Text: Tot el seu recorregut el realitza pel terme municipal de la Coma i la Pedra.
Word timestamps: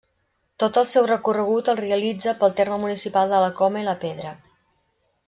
Tot 0.61 0.77
el 0.81 0.87
seu 0.91 1.09
recorregut 1.11 1.69
el 1.73 1.77
realitza 1.81 2.33
pel 2.39 2.55
terme 2.63 2.79
municipal 2.87 3.33
de 3.35 3.43
la 3.45 3.53
Coma 3.61 3.85
i 3.85 3.89
la 3.91 3.95
Pedra. 4.07 4.33